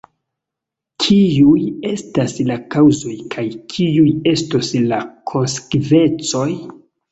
Kiuj 1.03 1.65
estas 1.89 2.33
la 2.47 2.57
kaŭzoj 2.77 3.13
kaj 3.37 3.45
kiuj 3.75 4.09
estos 4.35 4.75
la 4.95 5.05
konsekvencoj? 5.35 6.51